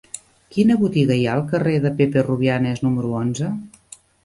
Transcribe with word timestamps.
Quina 0.53 0.77
botiga 0.83 1.17
hi 1.19 1.27
ha 1.27 1.35
al 1.41 1.43
carrer 1.51 1.75
de 1.85 1.93
Pepe 2.01 2.25
Rubianes 2.31 2.83
número 2.89 3.15
onze? 3.23 3.55